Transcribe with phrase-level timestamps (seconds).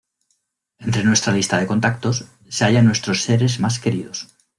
[0.79, 4.29] entre nuestra lista de contactos se hallan nuestros seres más queridos